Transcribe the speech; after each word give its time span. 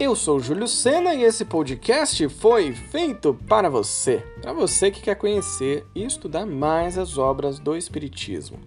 Eu 0.00 0.16
sou 0.16 0.40
Júlio 0.40 0.66
Sena 0.66 1.14
e 1.14 1.24
esse 1.24 1.44
podcast 1.44 2.26
foi 2.30 2.72
feito 2.72 3.38
para 3.46 3.68
você, 3.68 4.24
para 4.40 4.50
você 4.50 4.90
que 4.90 5.02
quer 5.02 5.14
conhecer 5.14 5.84
e 5.94 6.02
estudar 6.02 6.46
mais 6.46 6.96
as 6.96 7.18
obras 7.18 7.58
do 7.58 7.76
Espiritismo. 7.76 8.58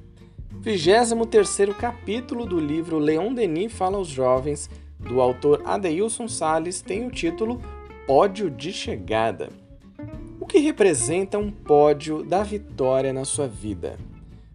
23 0.61 1.75
capítulo 1.75 2.45
do 2.45 2.59
livro 2.59 2.99
Leon 2.99 3.33
Denis 3.33 3.73
Fala 3.73 3.97
aos 3.97 4.09
Jovens, 4.09 4.69
do 4.99 5.19
autor 5.19 5.63
Adeilson 5.65 6.27
Sales, 6.27 6.83
tem 6.83 7.07
o 7.07 7.11
título 7.11 7.59
Pódio 8.05 8.51
de 8.51 8.71
Chegada. 8.71 9.49
O 10.39 10.45
que 10.45 10.59
representa 10.59 11.39
um 11.39 11.49
pódio 11.49 12.23
da 12.23 12.43
vitória 12.43 13.11
na 13.11 13.25
sua 13.25 13.47
vida? 13.47 13.97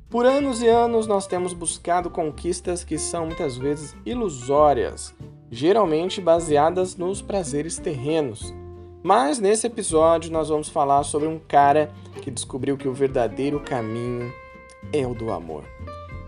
Por 0.09 0.25
anos 0.25 0.63
e 0.63 0.69
anos 0.69 1.09
nós 1.09 1.27
temos 1.27 1.53
buscado 1.53 2.09
conquistas 2.09 2.85
que 2.85 2.97
são 2.99 3.27
muitas 3.27 3.57
vezes 3.57 3.97
ilusórias 4.07 5.13
geralmente 5.51 6.21
baseadas 6.21 6.97
nos 6.97 7.23
prazeres 7.23 7.79
terrenos. 7.79 8.55
Mas 9.03 9.39
nesse 9.39 9.67
episódio 9.67 10.31
nós 10.31 10.49
vamos 10.49 10.69
falar 10.69 11.03
sobre 11.05 11.29
um 11.29 11.39
cara 11.39 11.91
que 12.21 12.31
descobriu 12.31 12.77
que 12.77 12.89
o 12.89 12.93
verdadeiro 12.93 13.61
caminho 13.61 14.33
é 14.93 15.07
o 15.07 15.15
do 15.15 15.31
amor. 15.31 15.65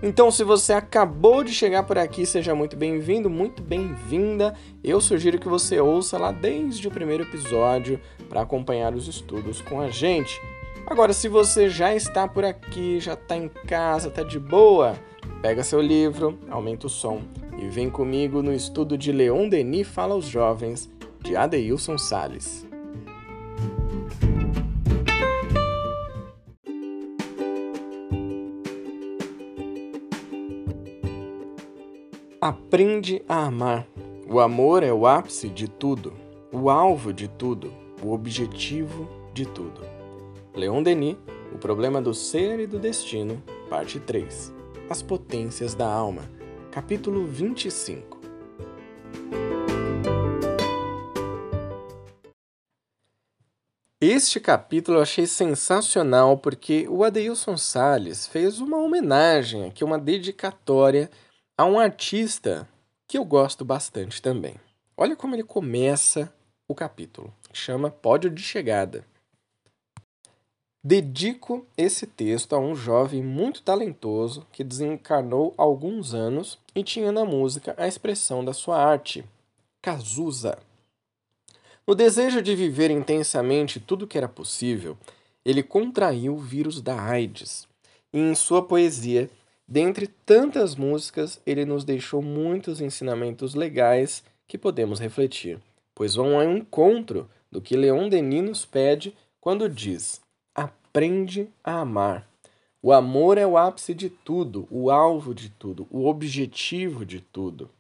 Então, 0.03 0.31
se 0.31 0.43
você 0.43 0.73
acabou 0.73 1.45
de 1.45 1.53
chegar 1.53 1.83
por 1.83 1.99
aqui, 1.99 2.25
seja 2.25 2.55
muito 2.55 2.75
bem-vindo, 2.75 3.29
muito 3.29 3.63
bem-vinda. 3.63 4.55
Eu 4.83 4.99
sugiro 4.99 5.39
que 5.39 5.49
você 5.49 5.79
ouça 5.79 6.17
lá 6.17 6.33
desde 6.33 6.89
o 6.89 6.91
primeiro 6.91 7.25
episódio 7.25 8.01
para 8.27 8.41
acompanhar 8.41 8.95
os 8.95 9.07
estudos 9.07 9.61
com 9.61 9.79
a 9.79 9.91
gente. 9.91 10.41
Agora, 10.87 11.13
se 11.13 11.29
você 11.29 11.69
já 11.69 11.95
está 11.95 12.27
por 12.27 12.47
aqui, 12.47 12.99
já 12.99 13.13
está 13.13 13.37
em 13.37 13.49
casa, 13.49 14.09
está 14.09 14.23
de 14.23 14.39
boa, 14.39 14.95
pega 15.41 15.65
seu 15.65 15.81
livro, 15.81 16.39
aumenta 16.51 16.87
o 16.87 16.91
som 16.91 17.23
e 17.59 17.69
vem 17.69 17.91
comigo 17.91 18.43
no 18.43 18.53
estudo 18.53 18.97
de 18.97 19.11
Leon 19.11 19.49
Denis 19.49 19.89
Fala 19.89 20.15
aos 20.15 20.27
Jovens, 20.27 20.91
de 21.23 21.37
Adeilson 21.37 21.99
Sales. 21.99 22.67
Aprende 32.41 33.23
a 33.29 33.45
amar. 33.47 33.87
O 34.27 34.41
amor 34.41 34.83
é 34.83 34.93
o 34.93 35.07
ápice 35.07 35.49
de 35.49 35.69
tudo, 35.69 36.15
o 36.51 36.71
alvo 36.71 37.13
de 37.13 37.29
tudo, 37.29 37.73
o 38.03 38.13
objetivo 38.13 39.09
de 39.35 39.45
tudo. 39.45 39.83
Leon 40.55 40.83
Denis, 40.83 41.17
O 41.53 41.59
Problema 41.59 42.01
do 42.01 42.15
Ser 42.15 42.61
e 42.61 42.67
do 42.67 42.79
Destino, 42.79 43.43
parte 43.69 43.99
3. 43.99 44.60
As 44.91 45.03
potências 45.03 45.73
da 45.73 45.87
alma 45.87 46.29
capítulo 46.73 47.25
25. 47.25 48.21
Este 54.01 54.41
capítulo 54.41 54.99
eu 54.99 55.03
achei 55.03 55.29
sensacional 55.29 56.37
porque 56.37 56.89
o 56.89 57.05
Adeilson 57.05 57.57
Sales 57.57 58.27
fez 58.27 58.59
uma 58.59 58.79
homenagem 58.79 59.65
aqui, 59.65 59.85
uma 59.85 59.97
dedicatória 59.97 61.09
a 61.57 61.65
um 61.65 61.79
artista 61.79 62.69
que 63.07 63.17
eu 63.17 63.25
gosto 63.25 63.65
bastante 63.65 64.21
também. 64.21 64.57
Olha 64.97 65.15
como 65.15 65.37
ele 65.37 65.45
começa 65.45 66.35
o 66.67 66.75
capítulo. 66.75 67.33
Chama 67.53 67.93
Pódio 67.93 68.29
de 68.29 68.43
Chegada. 68.43 69.05
Dedico 70.83 71.67
esse 71.77 72.07
texto 72.07 72.55
a 72.55 72.59
um 72.59 72.75
jovem 72.75 73.23
muito 73.23 73.61
talentoso 73.61 74.47
que 74.51 74.65
desencarnou 74.65 75.53
há 75.59 75.63
alguns 75.63 76.15
anos 76.15 76.59
e 76.75 76.83
tinha 76.83 77.13
na 77.13 77.23
música 77.23 77.75
a 77.77 77.87
expressão 77.87 78.43
da 78.43 78.55
sua 78.55 78.83
arte, 78.83 79.23
Cazuza. 79.83 80.59
No 81.87 81.95
desejo 81.95 82.41
de 82.41 82.57
viver 82.57 82.91
intensamente 82.91 83.79
tudo 83.79 84.07
que 84.07 84.17
era 84.17 84.27
possível, 84.27 84.97
ele 85.45 85.63
contraiu 85.63 86.35
o 86.35 86.41
vírus 86.41 86.81
da 86.81 86.99
AIDS. 86.99 87.69
E 88.11 88.19
em 88.19 88.35
sua 88.35 88.63
poesia, 88.67 89.29
dentre 89.69 90.07
tantas 90.07 90.75
músicas, 90.77 91.43
ele 91.45 91.67
nos 91.67 91.85
deixou 91.85 92.23
muitos 92.23 92.81
ensinamentos 92.81 93.55
legais 93.55 94.25
que 94.49 94.57
podemos 94.57 94.99
refletir, 94.99 95.61
pois 95.95 96.15
vão 96.15 96.41
ao 96.41 96.51
encontro 96.51 97.29
do 97.53 97.61
que 97.61 97.77
Leon 97.77 98.09
Denis 98.09 98.43
nos 98.43 98.65
pede 98.65 99.15
quando 99.43 99.69
diz 99.69 100.23
aprende 100.91 101.49
a 101.63 101.81
amar. 101.81 102.29
O 102.83 102.93
amor 102.93 103.39
é 103.39 103.47
o 103.47 103.57
ápice 103.57 103.95
de 103.95 104.11
tudo, 104.11 104.67
o 104.69 104.91
alvo 104.91 105.33
de 105.33 105.49
tudo, 105.49 105.87
o 105.89 106.09
objetivo 106.09 107.07
de 107.07 107.21
tudo. 107.21 107.71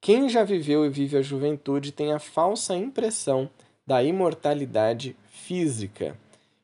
Quem 0.00 0.28
já 0.28 0.44
viveu 0.44 0.86
e 0.86 0.88
vive 0.88 1.16
a 1.16 1.22
juventude 1.22 1.90
tem 1.90 2.12
a 2.12 2.20
falsa 2.20 2.76
impressão 2.76 3.50
da 3.84 4.04
imortalidade 4.04 5.16
física. 5.26 6.16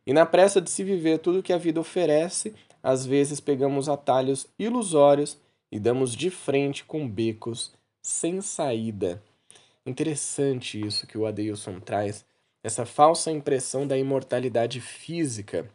E 0.07 0.13
na 0.13 0.25
pressa 0.25 0.61
de 0.61 0.71
se 0.71 0.85
viver 0.85 1.19
tudo 1.19 1.43
que 1.43 1.53
a 1.53 1.59
vida 1.59 1.81
oferece, 1.81 2.55
às 2.81 3.05
vezes 3.05 3.41
pegamos 3.41 3.89
atalhos 3.89 4.47
ilusórios 4.59 5.37
e 5.73 5.81
damos 5.81 6.15
de 6.15 6.31
frente 6.31 6.85
com 6.85 7.09
becos 7.09 7.73
sem 8.01 8.41
saída. 8.41 9.21
Interessante 9.85 10.81
isso 10.81 11.05
que 11.05 11.19
o 11.19 11.27
Adeilson 11.27 11.81
traz 11.81 12.25
essa 12.63 12.85
falsa 12.85 13.31
impressão 13.31 13.87
da 13.87 13.97
imortalidade 13.97 14.81
física. 14.81 15.69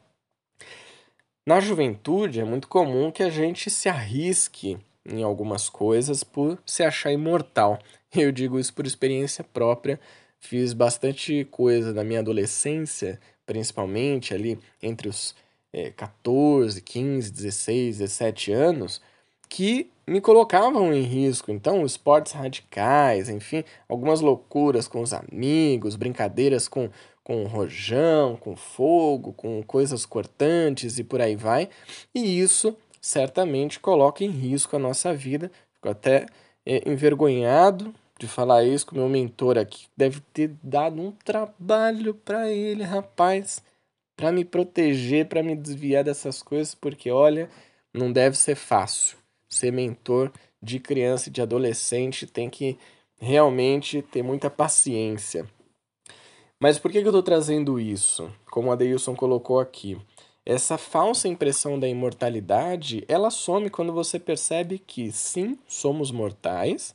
Na 1.45 1.59
juventude 1.59 2.39
é 2.39 2.43
muito 2.43 2.67
comum 2.67 3.11
que 3.11 3.23
a 3.23 3.29
gente 3.29 3.69
se 3.69 3.89
arrisque 3.89 4.77
em 5.05 5.23
algumas 5.23 5.69
coisas 5.69 6.23
por 6.23 6.57
se 6.65 6.83
achar 6.83 7.11
imortal. 7.11 7.79
Eu 8.15 8.31
digo 8.31 8.59
isso 8.59 8.73
por 8.73 8.85
experiência 8.85 9.43
própria. 9.43 9.99
Fiz 10.39 10.73
bastante 10.73 11.45
coisa 11.45 11.93
na 11.93 12.03
minha 12.03 12.19
adolescência, 12.19 13.19
principalmente 13.45 14.33
ali 14.33 14.59
entre 14.81 15.09
os 15.09 15.35
é, 15.71 15.89
14, 15.91 16.81
15, 16.81 17.31
16, 17.31 17.97
17 17.97 18.51
anos, 18.51 19.01
que 19.49 19.89
me 20.05 20.19
colocavam 20.21 20.93
em 20.93 21.01
risco. 21.01 21.51
Então, 21.51 21.85
esportes 21.85 22.33
radicais, 22.33 23.29
enfim, 23.29 23.63
algumas 23.87 24.21
loucuras 24.21 24.87
com 24.87 25.01
os 25.01 25.13
amigos, 25.13 25.95
brincadeiras 25.95 26.67
com, 26.67 26.89
com 27.23 27.45
rojão, 27.45 28.35
com 28.35 28.55
fogo, 28.55 29.33
com 29.33 29.63
coisas 29.63 30.05
cortantes 30.05 30.99
e 30.99 31.03
por 31.03 31.21
aí 31.21 31.35
vai. 31.35 31.69
E 32.13 32.39
isso 32.39 32.75
certamente 33.01 33.79
coloca 33.79 34.23
em 34.23 34.29
risco 34.29 34.75
a 34.75 34.79
nossa 34.79 35.13
vida. 35.13 35.51
Fico 35.73 35.89
até 35.89 36.25
é, 36.65 36.89
envergonhado 36.89 37.93
de 38.19 38.27
falar 38.27 38.63
isso 38.63 38.85
com 38.85 38.95
meu 38.95 39.09
mentor 39.09 39.57
aqui. 39.57 39.87
Deve 39.95 40.21
ter 40.33 40.51
dado 40.61 41.01
um 41.01 41.11
trabalho 41.11 42.13
para 42.13 42.51
ele, 42.51 42.83
rapaz, 42.83 43.61
para 44.15 44.31
me 44.31 44.45
proteger, 44.45 45.27
para 45.27 45.43
me 45.43 45.55
desviar 45.55 46.03
dessas 46.03 46.41
coisas, 46.41 46.75
porque 46.75 47.09
olha, 47.09 47.49
não 47.93 48.11
deve 48.11 48.37
ser 48.37 48.55
fácil 48.55 49.22
ser 49.53 49.71
mentor 49.71 50.31
de 50.61 50.79
criança 50.79 51.29
e 51.29 51.31
de 51.31 51.41
adolescente 51.41 52.25
tem 52.25 52.49
que 52.49 52.77
realmente 53.19 54.01
ter 54.01 54.23
muita 54.23 54.49
paciência. 54.49 55.47
Mas 56.59 56.79
por 56.79 56.91
que 56.91 56.99
eu 56.99 57.05
estou 57.05 57.23
trazendo 57.23 57.79
isso? 57.79 58.31
Como 58.49 58.71
a 58.71 58.75
Deilson 58.75 59.15
colocou 59.15 59.59
aqui. 59.59 59.97
Essa 60.45 60.77
falsa 60.77 61.27
impressão 61.27 61.79
da 61.79 61.87
imortalidade, 61.87 63.03
ela 63.07 63.29
some 63.29 63.69
quando 63.69 63.93
você 63.93 64.19
percebe 64.19 64.77
que 64.79 65.11
sim, 65.11 65.57
somos 65.67 66.11
mortais 66.11 66.93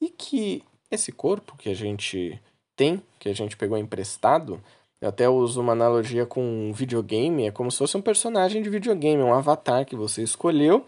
e 0.00 0.08
que 0.08 0.62
esse 0.90 1.12
corpo 1.12 1.56
que 1.56 1.68
a 1.68 1.74
gente 1.74 2.40
tem, 2.74 3.02
que 3.18 3.28
a 3.28 3.34
gente 3.34 3.56
pegou 3.56 3.76
emprestado, 3.76 4.62
eu 5.00 5.08
até 5.08 5.28
uso 5.28 5.60
uma 5.60 5.72
analogia 5.72 6.26
com 6.26 6.42
um 6.42 6.72
videogame, 6.72 7.46
é 7.46 7.50
como 7.50 7.70
se 7.70 7.78
fosse 7.78 7.96
um 7.96 8.02
personagem 8.02 8.62
de 8.62 8.70
videogame, 8.70 9.22
um 9.22 9.34
avatar 9.34 9.84
que 9.84 9.94
você 9.94 10.22
escolheu 10.22 10.84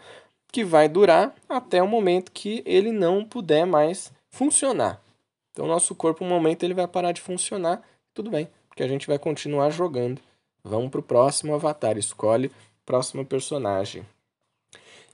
que 0.51 0.63
vai 0.63 0.89
durar 0.89 1.33
até 1.47 1.81
o 1.81 1.87
momento 1.87 2.31
que 2.31 2.61
ele 2.65 2.91
não 2.91 3.23
puder 3.23 3.65
mais 3.65 4.11
funcionar. 4.29 5.01
Então, 5.51 5.67
nosso 5.67 5.93
corpo, 5.95 6.23
um 6.23 6.29
momento, 6.29 6.63
ele 6.63 6.73
vai 6.73 6.87
parar 6.87 7.11
de 7.11 7.21
funcionar, 7.21 7.81
tudo 8.13 8.29
bem, 8.29 8.47
porque 8.67 8.83
a 8.83 8.87
gente 8.87 9.07
vai 9.07 9.19
continuar 9.19 9.69
jogando. 9.69 10.21
Vamos 10.63 10.89
para 10.89 10.99
o 10.99 11.03
próximo 11.03 11.53
avatar, 11.53 11.97
escolhe 11.97 12.51
próximo 12.85 13.25
personagem. 13.25 14.05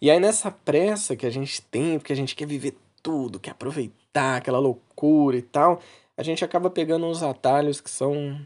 E 0.02 0.10
aí, 0.12 0.20
nessa 0.20 0.52
pressa 0.52 1.16
que 1.16 1.26
a 1.26 1.30
gente 1.30 1.62
tem, 1.62 1.98
porque 1.98 2.14
a 2.14 2.16
gente 2.16 2.36
quer 2.36 2.48
viver 2.48 2.76
tudo, 3.02 3.40
quer 3.40 3.52
aproveitar 3.52 4.38
aquela 4.38 4.60
loucura 4.60 5.38
e 5.38 5.42
tal, 5.42 5.82
a 6.16 6.24
gente 6.24 6.44
acaba 6.44 6.70
pegando 6.70 7.06
uns 7.06 7.24
atalhos 7.24 7.80
que 7.80 7.90
são, 7.90 8.40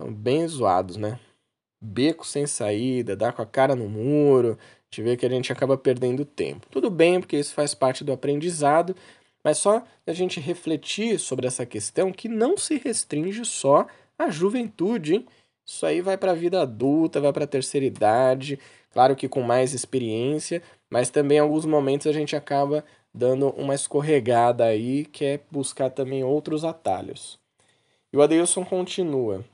são 0.00 0.12
bem 0.12 0.46
zoados, 0.46 0.96
né? 0.96 1.18
Beco 1.80 2.26
sem 2.26 2.46
saída, 2.46 3.16
dar 3.16 3.32
com 3.32 3.42
a 3.42 3.46
cara 3.46 3.76
no 3.76 3.88
muro, 3.88 4.58
gente 4.90 5.02
vê 5.02 5.16
que 5.16 5.26
a 5.26 5.28
gente 5.28 5.52
acaba 5.52 5.76
perdendo 5.76 6.24
tempo. 6.24 6.66
Tudo 6.70 6.90
bem, 6.90 7.20
porque 7.20 7.36
isso 7.36 7.54
faz 7.54 7.74
parte 7.74 8.02
do 8.02 8.12
aprendizado, 8.12 8.96
mas 9.44 9.58
só 9.58 9.82
a 10.06 10.12
gente 10.12 10.40
refletir 10.40 11.18
sobre 11.18 11.46
essa 11.46 11.66
questão 11.66 12.10
que 12.10 12.28
não 12.28 12.56
se 12.56 12.78
restringe 12.78 13.44
só 13.44 13.86
à 14.18 14.30
juventude, 14.30 15.14
hein? 15.14 15.26
Isso 15.64 15.84
aí 15.84 16.00
vai 16.00 16.16
para 16.16 16.32
a 16.32 16.34
vida 16.34 16.62
adulta, 16.62 17.20
vai 17.20 17.32
para 17.32 17.44
a 17.44 17.48
terceira 17.48 17.84
idade, 17.84 18.58
claro 18.90 19.14
que 19.14 19.28
com 19.28 19.42
mais 19.42 19.74
experiência, 19.74 20.62
mas 20.88 21.10
também 21.10 21.36
em 21.36 21.40
alguns 21.40 21.66
momentos 21.66 22.06
a 22.06 22.12
gente 22.12 22.34
acaba 22.34 22.82
dando 23.12 23.50
uma 23.50 23.74
escorregada 23.74 24.64
aí, 24.64 25.04
quer 25.04 25.44
buscar 25.50 25.90
também 25.90 26.24
outros 26.24 26.64
atalhos. 26.64 27.38
E 28.10 28.16
o 28.16 28.22
Adeilson 28.22 28.64
continua. 28.64 29.44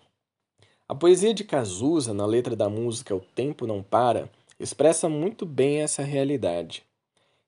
A 0.89 0.95
poesia 0.95 1.35
de 1.35 1.43
Cazuza, 1.43 2.15
na 2.15 2.27
letra 2.27 2.55
da 2.55 2.69
música 2.69 3.15
O 3.15 3.21
Tempo 3.21 3.67
Não 3.67 3.83
Para, 3.83 4.29
expressa 4.59 5.09
muito 5.09 5.45
bem 5.45 5.81
essa 5.81 6.03
realidade. 6.03 6.85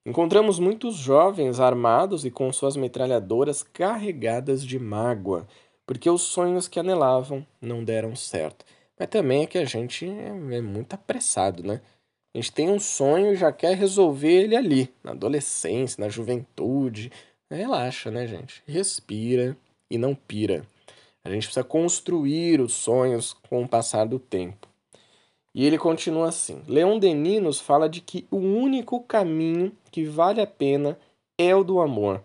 Encontramos 0.05 0.59
muitos 0.59 0.95
jovens 0.95 1.59
armados 1.59 2.25
e 2.25 2.31
com 2.31 2.53
suas 2.53 2.77
metralhadoras 2.77 3.63
carregadas 3.63 4.65
de 4.65 4.79
mágoa, 4.79 5.49
porque 5.85 6.09
os 6.09 6.23
sonhos 6.23 6.69
que 6.69 6.79
anelavam 6.79 7.47
não 7.61 7.83
deram 7.83 8.15
certo. 8.15 8.65
Mas 8.99 9.09
também 9.09 9.43
é 9.43 9.47
que 9.47 9.59
a 9.59 9.65
gente 9.65 10.09
é, 10.09 10.29
é 10.29 10.61
muito 10.61 10.95
apressado, 10.95 11.63
né? 11.63 11.81
A 12.33 12.39
gente 12.39 12.53
tem 12.53 12.71
um 12.71 12.79
sonho 12.79 13.33
e 13.33 13.37
já 13.37 13.51
quer 13.51 13.77
resolver 13.77 14.31
ele 14.31 14.55
ali, 14.55 14.93
na 15.03 15.13
adolescência, 15.13 16.03
na 16.03 16.09
juventude. 16.09 17.11
Relaxa, 17.51 18.11
né, 18.11 18.27
gente? 18.27 18.63
Respira 18.67 19.57
e 19.91 19.97
não 19.97 20.15
pira. 20.15 20.67
A 21.25 21.31
gente 21.31 21.45
precisa 21.47 21.65
construir 21.65 22.61
os 22.61 22.75
sonhos 22.75 23.33
com 23.33 23.63
o 23.63 23.69
passar 23.69 24.05
do 24.05 24.19
tempo. 24.19 24.66
E 25.57 25.65
ele 25.65 25.79
continua 25.79 26.29
assim: 26.29 26.61
Leon 26.69 26.99
Denis 26.99 27.43
nos 27.43 27.59
fala 27.59 27.89
de 27.89 28.03
que 28.03 28.27
o 28.31 28.37
único 28.37 29.01
caminho 29.01 29.73
que 29.91 30.05
vale 30.05 30.43
a 30.43 30.47
pena 30.47 30.99
é 31.39 31.57
o 31.57 31.65
do 31.65 31.81
amor, 31.81 32.23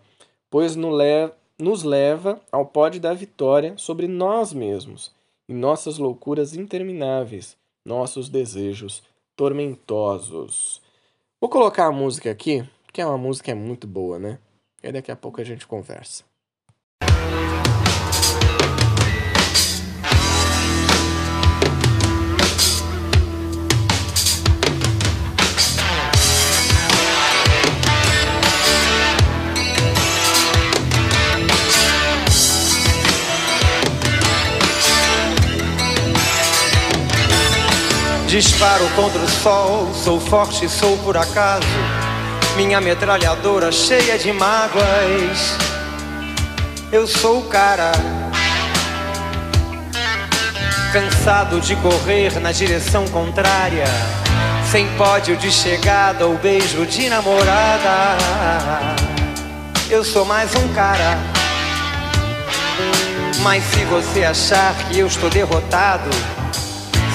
pois 0.50 0.76
nos 0.76 1.82
leva 1.82 2.38
ao 2.52 2.66
pódio 2.66 3.00
da 3.00 3.14
vitória 3.14 3.72
sobre 3.78 4.06
nós 4.06 4.52
mesmos 4.52 5.14
e 5.48 5.54
nossas 5.54 5.96
loucuras 5.96 6.54
intermináveis, 6.54 7.56
nossos 7.86 8.28
desejos 8.28 9.02
tormentosos. 9.34 10.82
Vou 11.40 11.48
colocar 11.48 11.86
a 11.86 11.92
música 11.92 12.30
aqui, 12.30 12.62
que 12.92 13.00
é 13.00 13.06
uma 13.06 13.16
música 13.16 13.54
muito 13.54 13.86
boa, 13.86 14.18
né? 14.18 14.38
E 14.82 14.92
daqui 14.92 15.10
a 15.10 15.16
pouco 15.16 15.40
a 15.40 15.44
gente 15.44 15.66
conversa. 15.66 16.22
Disparo 38.32 38.88
contra 38.96 39.18
o 39.20 39.28
sol, 39.28 39.92
sou 39.92 40.18
forte, 40.18 40.66
sou 40.66 40.96
por 40.96 41.18
acaso. 41.18 41.66
Minha 42.56 42.80
metralhadora 42.80 43.70
cheia 43.70 44.16
de 44.16 44.32
mágoas. 44.32 45.58
Eu 46.90 47.06
sou 47.06 47.40
o 47.40 47.48
cara. 47.48 47.92
Cansado 50.94 51.60
de 51.60 51.76
correr 51.76 52.40
na 52.40 52.52
direção 52.52 53.06
contrária. 53.08 53.84
Sem 54.70 54.88
pódio 54.96 55.36
de 55.36 55.52
chegada 55.52 56.26
ou 56.26 56.38
beijo 56.38 56.86
de 56.86 57.10
namorada. 57.10 58.16
Eu 59.90 60.02
sou 60.02 60.24
mais 60.24 60.54
um 60.54 60.68
cara. 60.72 61.18
Mas 63.42 63.62
se 63.62 63.84
você 63.84 64.24
achar 64.24 64.74
que 64.88 65.00
eu 65.00 65.06
estou 65.06 65.28
derrotado 65.28 66.08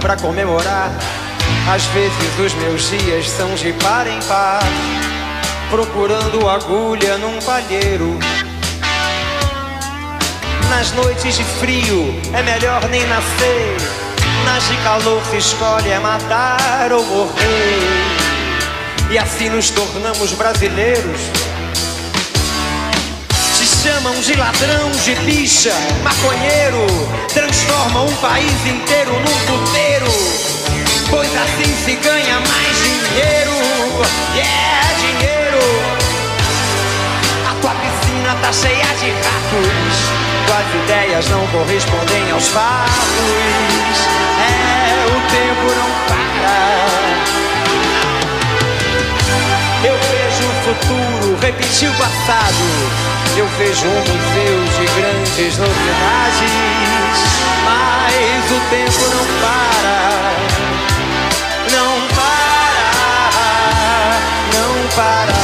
Para 0.00 0.16
comemorar. 0.16 0.90
Às 1.72 1.84
vezes 1.86 2.38
os 2.38 2.54
meus 2.54 2.90
dias 2.90 3.28
são 3.28 3.54
de 3.54 3.72
par 3.74 4.06
em 4.06 4.18
par, 4.22 4.62
procurando 5.70 6.48
agulha 6.48 7.16
num 7.18 7.38
palheiro. 7.40 8.18
Nas 10.68 10.92
noites 10.92 11.36
de 11.36 11.44
frio 11.44 12.20
é 12.34 12.42
melhor 12.42 12.86
nem 12.88 13.06
nascer. 13.06 13.76
Nas 14.44 14.66
de 14.68 14.76
calor 14.78 15.22
se 15.30 15.36
escolhe 15.36 15.90
é 15.90 15.98
matar 15.98 16.92
ou 16.92 17.04
morrer. 17.04 18.18
E 19.10 19.18
assim 19.18 19.48
nos 19.48 19.70
tornamos 19.70 20.32
brasileiros 20.32 21.47
chamam 23.88 24.20
de 24.20 24.34
ladrão, 24.34 24.90
de 25.02 25.14
bicha, 25.24 25.72
maconheiro, 26.02 26.84
transformam 27.32 28.06
um 28.06 28.16
país 28.16 28.66
inteiro 28.66 29.12
num 29.12 29.38
puteiro, 29.46 30.12
pois 31.08 31.30
assim 31.34 31.74
se 31.84 31.94
ganha 31.96 32.38
mais 32.38 32.76
dinheiro, 32.82 33.52
yeah, 34.34 34.92
dinheiro. 35.00 35.64
A 37.48 37.54
tua 37.62 37.74
piscina 37.76 38.36
tá 38.42 38.52
cheia 38.52 38.94
de 39.00 39.10
ratos, 39.10 39.96
tuas 40.46 40.84
ideias 40.84 41.28
não 41.30 41.46
correspondem 41.46 42.30
aos 42.30 42.48
fatos, 42.48 43.08
é, 44.38 45.06
o 45.06 45.18
tempo 45.30 45.66
não 45.74 45.90
para. 46.08 47.47
Futuro 50.74 51.38
repetir 51.40 51.88
o 51.88 51.94
passado. 51.94 52.56
Eu 53.36 53.46
vejo 53.56 53.86
um 53.86 54.00
museu 54.00 54.64
de 54.76 54.84
grandes 55.00 55.56
novidades. 55.58 56.52
Mas 57.64 58.50
o 58.50 58.60
tempo 58.68 59.02
não 59.14 59.24
para. 59.40 59.96
Não 61.72 61.92
para. 62.14 62.84
Não 64.54 64.72
para. 64.94 65.37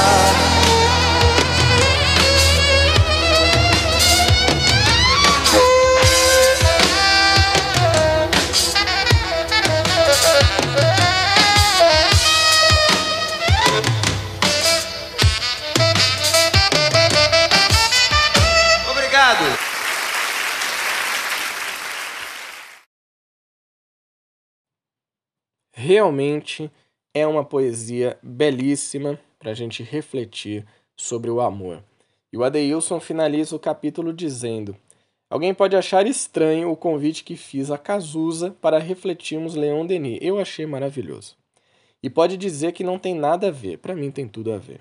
Realmente 25.76 26.70
é 27.12 27.26
uma 27.26 27.44
poesia 27.44 28.16
belíssima 28.22 29.18
para 29.40 29.50
a 29.50 29.54
gente 29.54 29.82
refletir 29.82 30.64
sobre 30.96 31.28
o 31.28 31.40
amor. 31.40 31.82
E 32.32 32.38
o 32.38 32.44
Adeilson 32.44 33.00
finaliza 33.00 33.56
o 33.56 33.58
capítulo 33.58 34.12
dizendo: 34.12 34.76
Alguém 35.28 35.52
pode 35.52 35.74
achar 35.74 36.06
estranho 36.06 36.70
o 36.70 36.76
convite 36.76 37.24
que 37.24 37.36
fiz 37.36 37.72
a 37.72 37.76
Cazuza 37.76 38.56
para 38.60 38.78
refletirmos 38.78 39.56
Leon 39.56 39.84
Denis. 39.84 40.20
Eu 40.22 40.38
achei 40.38 40.64
maravilhoso. 40.64 41.36
E 42.00 42.08
pode 42.08 42.36
dizer 42.36 42.70
que 42.70 42.84
não 42.84 42.96
tem 42.96 43.12
nada 43.12 43.48
a 43.48 43.50
ver. 43.50 43.78
Para 43.78 43.96
mim 43.96 44.12
tem 44.12 44.28
tudo 44.28 44.52
a 44.52 44.58
ver. 44.58 44.80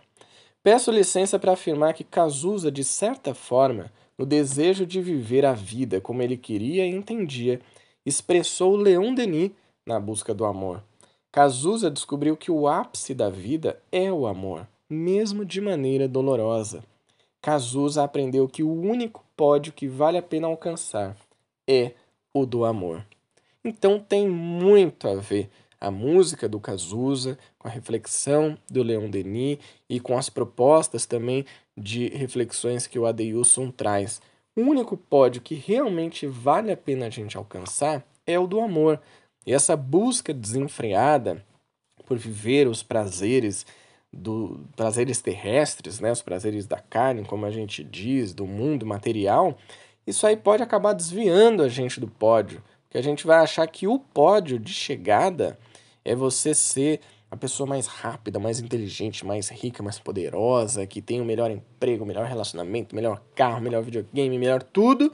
Peço 0.61 0.91
licença 0.91 1.39
para 1.39 1.53
afirmar 1.53 1.95
que 1.95 2.03
Cazuza, 2.03 2.71
de 2.71 2.83
certa 2.83 3.33
forma, 3.33 3.91
no 4.15 4.27
desejo 4.27 4.85
de 4.85 5.01
viver 5.01 5.43
a 5.43 5.53
vida 5.53 5.99
como 5.99 6.21
ele 6.21 6.37
queria 6.37 6.85
e 6.85 6.91
entendia, 6.91 7.59
expressou 8.05 8.75
Leon 8.75 9.15
Denis 9.15 9.49
na 9.85 9.99
busca 9.99 10.33
do 10.33 10.45
amor 10.45 10.83
Cazuza 11.33 11.89
descobriu 11.89 12.37
que 12.37 12.51
o 12.51 12.67
ápice 12.67 13.11
da 13.15 13.27
vida 13.27 13.81
é 13.91 14.11
o 14.11 14.27
amor, 14.27 14.67
mesmo 14.87 15.43
de 15.43 15.59
maneira 15.59 16.07
dolorosa. 16.07 16.83
Cazuza 17.41 18.03
aprendeu 18.03 18.47
que 18.47 18.61
o 18.61 18.71
único 18.71 19.25
pódio 19.35 19.73
que 19.73 19.87
vale 19.87 20.19
a 20.19 20.21
pena 20.21 20.45
alcançar 20.45 21.17
é 21.67 21.93
o 22.31 22.45
do 22.45 22.63
amor. 22.63 23.03
Então 23.65 23.97
tem 23.97 24.29
muito 24.29 25.07
a 25.07 25.15
ver 25.15 25.49
a 25.81 25.89
música 25.89 26.47
do 26.47 26.59
Cazuza 26.59 27.35
com 27.57 27.67
a 27.67 27.71
reflexão 27.71 28.55
do 28.69 28.83
Leon 28.83 29.09
Denis 29.09 29.57
e 29.89 29.99
com 29.99 30.15
as 30.15 30.29
propostas 30.29 31.07
também 31.07 31.47
de 31.75 32.09
reflexões 32.09 32.85
que 32.85 32.99
o 32.99 33.07
Adeilson 33.07 33.71
traz. 33.71 34.21
O 34.55 34.61
único 34.61 34.95
pódio 34.95 35.41
que 35.41 35.55
realmente 35.55 36.27
vale 36.27 36.71
a 36.71 36.77
pena 36.77 37.07
a 37.07 37.09
gente 37.09 37.35
alcançar 37.35 38.05
é 38.23 38.37
o 38.37 38.45
do 38.45 38.61
amor. 38.61 39.01
E 39.45 39.53
essa 39.53 39.75
busca 39.75 40.33
desenfreada 40.33 41.43
por 42.05 42.17
viver 42.17 42.67
os 42.67 42.83
prazeres 42.83 43.65
do 44.11 44.59
prazeres 44.75 45.21
terrestres, 45.21 45.99
né, 45.99 46.11
os 46.11 46.21
prazeres 46.21 46.67
da 46.67 46.77
carne, 46.77 47.25
como 47.25 47.45
a 47.45 47.51
gente 47.51 47.83
diz, 47.83 48.33
do 48.33 48.45
mundo 48.45 48.85
material, 48.85 49.57
isso 50.05 50.27
aí 50.27 50.37
pode 50.37 50.61
acabar 50.61 50.93
desviando 50.93 51.63
a 51.63 51.69
gente 51.69 51.99
do 51.99 52.07
pódio, 52.07 52.61
porque 52.83 52.97
a 52.97 53.01
gente 53.01 53.25
vai 53.25 53.39
achar 53.39 53.65
que 53.67 53.87
o 53.87 53.97
pódio 53.97 54.59
de 54.59 54.71
chegada 54.71 55.57
é 56.05 56.13
você 56.13 56.53
ser 56.53 56.99
a 57.31 57.35
pessoa 57.35 57.65
mais 57.65 57.87
rápida, 57.87 58.39
mais 58.39 58.59
inteligente, 58.59 59.25
mais 59.25 59.49
rica, 59.49 59.81
mais 59.81 59.97
poderosa, 59.97 60.85
que 60.85 61.01
tem 61.01 61.19
o 61.19 61.25
melhor 61.25 61.49
emprego, 61.49 62.03
o 62.03 62.07
melhor 62.07 62.27
relacionamento, 62.27 62.95
melhor 62.95 63.23
carro, 63.33 63.59
melhor 63.59 63.81
videogame, 63.81 64.37
melhor 64.37 64.61
tudo. 64.61 65.11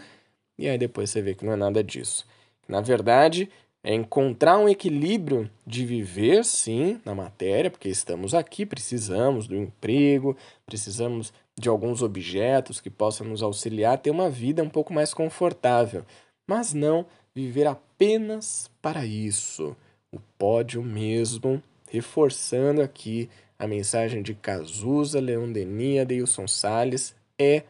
E 0.57 0.67
aí 0.67 0.77
depois 0.77 1.09
você 1.09 1.21
vê 1.21 1.33
que 1.33 1.45
não 1.45 1.53
é 1.53 1.55
nada 1.55 1.81
disso. 1.81 2.27
Na 2.67 2.81
verdade, 2.81 3.49
é 3.83 3.93
encontrar 3.93 4.57
um 4.57 4.67
equilíbrio 4.67 5.49
de 5.65 5.85
viver, 5.85 6.43
sim, 6.43 6.99
na 7.05 7.15
matéria, 7.15 7.71
porque 7.71 7.87
estamos 7.87 8.33
aqui, 8.33 8.65
precisamos 8.65 9.47
do 9.47 9.55
emprego, 9.55 10.35
precisamos 10.65 11.33
de 11.57 11.69
alguns 11.69 12.01
objetos 12.01 12.81
que 12.81 12.89
possam 12.89 13.27
nos 13.27 13.41
auxiliar 13.41 13.93
a 13.93 13.97
ter 13.97 14.11
uma 14.11 14.29
vida 14.29 14.63
um 14.63 14.69
pouco 14.69 14.93
mais 14.93 15.13
confortável, 15.13 16.05
mas 16.45 16.73
não 16.73 17.05
viver 17.33 17.67
apenas 17.67 18.69
para 18.81 19.05
isso. 19.05 19.75
O 20.11 20.19
pódio 20.37 20.81
mesmo, 20.83 21.61
reforçando 21.89 22.81
aqui 22.81 23.29
a 23.57 23.67
mensagem 23.67 24.21
de 24.21 24.33
Cazuza, 24.33 25.19
Leon 25.19 25.51
Denis, 25.51 26.01
Adeilson 26.01 26.47
Salles, 26.47 27.15
é 27.37 27.63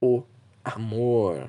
o 0.00 0.22
amor. 0.64 1.48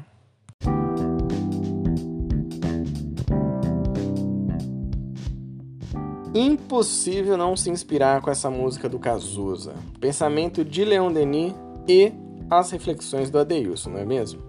Impossível 6.39 7.36
não 7.36 7.58
se 7.58 7.72
inspirar 7.72 8.22
com 8.22 8.29
essa 8.29 8.48
música 8.48 8.88
do 8.88 9.00
Cazuza. 9.00 9.74
Pensamento 10.00 10.63
de 10.63 10.86
Leon 10.86 11.12
Denis 11.12 11.56
e 11.88 12.13
as 12.48 12.70
reflexões 12.70 13.32
do 13.32 13.39
Adeilson, 13.39 13.89
não 13.89 14.00
é 14.01 14.06
mesmo? 14.06 14.44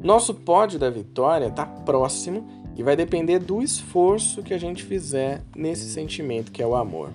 Nosso 0.00 0.32
pódio 0.32 0.78
da 0.78 0.88
vitória 0.88 1.46
está 1.46 1.66
próximo 1.66 2.46
e 2.76 2.84
vai 2.84 2.94
depender 2.94 3.40
do 3.40 3.60
esforço 3.60 4.44
que 4.44 4.54
a 4.54 4.58
gente 4.58 4.84
fizer 4.84 5.42
nesse 5.56 5.90
sentimento 5.90 6.52
que 6.52 6.62
é 6.62 6.66
o 6.66 6.76
amor. 6.76 7.10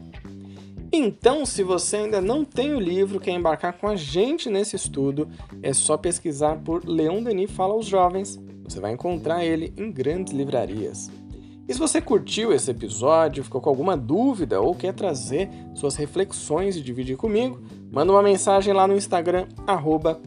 Então, 0.92 1.46
se 1.46 1.64
você 1.64 1.96
ainda 1.96 2.20
não 2.20 2.44
tem 2.44 2.76
o 2.76 2.80
livro, 2.80 3.22
quer 3.22 3.32
embarcar 3.32 3.78
com 3.78 3.88
a 3.88 3.96
gente 3.96 4.50
nesse 4.50 4.76
estudo, 4.76 5.30
é 5.64 5.72
só 5.72 5.96
pesquisar 5.96 6.58
por 6.58 6.84
Leon 6.84 7.24
Denis 7.24 7.52
Fala 7.52 7.74
aos 7.74 7.86
Jovens. 7.86 8.38
Você 8.66 8.82
vai 8.82 8.92
encontrar 8.92 9.46
ele 9.46 9.74
em 9.78 9.90
grandes 9.90 10.34
livrarias. 10.34 11.10
E 11.70 11.74
se 11.74 11.80
você 11.80 12.02
curtiu 12.02 12.52
esse 12.52 12.72
episódio, 12.72 13.44
ficou 13.44 13.62
com 13.62 13.70
alguma 13.70 13.96
dúvida 13.96 14.60
ou 14.60 14.74
quer 14.74 14.92
trazer 14.92 15.48
suas 15.76 15.96
reflexões 15.96 16.76
e 16.76 16.82
dividir 16.82 17.16
comigo, 17.16 17.62
manda 17.92 18.12
uma 18.12 18.24
mensagem 18.24 18.74
lá 18.74 18.88
no 18.88 18.98
Instagram, 18.98 19.46
arroba 19.68 20.20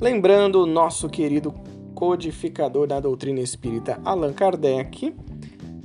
Lembrando 0.00 0.60
o 0.60 0.66
nosso 0.66 1.08
querido 1.08 1.54
codificador 1.94 2.88
da 2.88 2.98
doutrina 2.98 3.38
espírita 3.38 4.00
Allan 4.04 4.32
Kardec, 4.32 5.14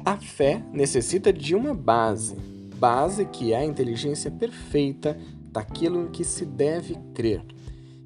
a 0.04 0.18
fé 0.18 0.64
necessita 0.74 1.32
de 1.32 1.54
uma 1.54 1.76
base, 1.76 2.36
base 2.80 3.24
que 3.24 3.54
é 3.54 3.58
a 3.58 3.66
inteligência 3.66 4.32
perfeita 4.32 5.16
daquilo 5.52 6.02
em 6.02 6.08
que 6.08 6.24
se 6.24 6.44
deve 6.44 6.98
crer. 7.14 7.46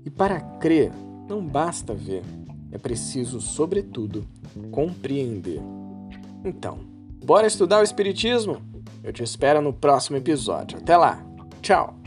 E 0.06 0.10
para 0.10 0.42
crer, 0.42 0.92
não 1.30 1.42
basta 1.42 1.94
ver, 1.94 2.22
é 2.78 2.80
preciso, 2.80 3.42
sobretudo, 3.42 4.24
compreender. 4.72 5.60
Então, 6.46 6.80
bora 7.26 7.48
estudar 7.48 7.80
o 7.80 7.84
Espiritismo? 7.84 8.62
Eu 9.04 9.12
te 9.12 9.24
espero 9.24 9.62
no 9.62 9.74
próximo 9.74 10.16
episódio. 10.18 10.78
Até 10.78 10.96
lá! 10.96 11.26
Tchau! 11.62 11.98